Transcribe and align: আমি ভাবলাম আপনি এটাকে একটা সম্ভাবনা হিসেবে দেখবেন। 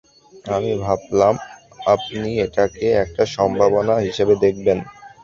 আমি 0.47 0.71
ভাবলাম 0.83 1.35
আপনি 1.87 2.29
এটাকে 2.45 2.85
একটা 3.03 3.23
সম্ভাবনা 3.35 3.95
হিসেবে 4.05 4.33
দেখবেন। 4.43 4.77